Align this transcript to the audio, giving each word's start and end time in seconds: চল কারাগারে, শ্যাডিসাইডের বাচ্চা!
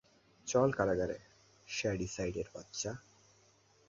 চল 0.47 0.69
কারাগারে, 0.71 1.17
শ্যাডিসাইডের 1.67 2.47
বাচ্চা! 2.53 2.91